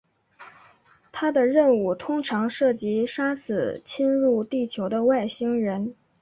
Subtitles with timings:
[1.11, 5.93] 他的任务通常涉及杀死侵入地球的外星人。